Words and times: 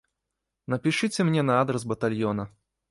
Напішыце 0.75 1.19
мне 1.29 1.41
на 1.51 1.61
адрас 1.67 1.89
батальёна. 1.95 2.43